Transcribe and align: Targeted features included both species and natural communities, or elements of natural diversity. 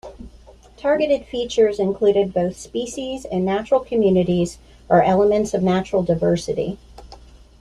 Targeted 0.77 1.27
features 1.27 1.77
included 1.79 2.33
both 2.33 2.57
species 2.57 3.23
and 3.25 3.45
natural 3.45 3.81
communities, 3.81 4.57
or 4.89 5.03
elements 5.03 5.53
of 5.53 5.61
natural 5.61 6.01
diversity. 6.01 6.79